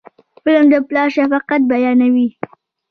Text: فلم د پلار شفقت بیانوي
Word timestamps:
فلم 0.43 0.65
د 0.73 0.75
پلار 0.87 1.09
شفقت 1.17 1.61
بیانوي 1.71 2.27